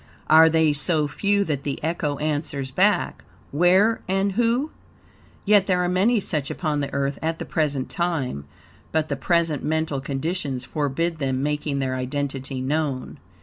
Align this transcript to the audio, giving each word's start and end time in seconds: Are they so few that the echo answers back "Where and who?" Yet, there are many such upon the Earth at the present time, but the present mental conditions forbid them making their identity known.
Are 0.31 0.49
they 0.49 0.73
so 0.73 1.07
few 1.07 1.43
that 1.43 1.61
the 1.61 1.77
echo 1.83 2.17
answers 2.17 2.71
back 2.71 3.23
"Where 3.51 4.01
and 4.07 4.31
who?" 4.31 4.71
Yet, 5.45 5.67
there 5.67 5.83
are 5.83 5.87
many 5.87 6.19
such 6.19 6.49
upon 6.49 6.79
the 6.79 6.91
Earth 6.91 7.19
at 7.21 7.37
the 7.37 7.45
present 7.45 7.87
time, 7.87 8.45
but 8.91 9.09
the 9.09 9.15
present 9.15 9.63
mental 9.63 10.01
conditions 10.01 10.65
forbid 10.65 11.19
them 11.19 11.43
making 11.43 11.77
their 11.77 11.93
identity 11.93 12.61
known. 12.61 13.19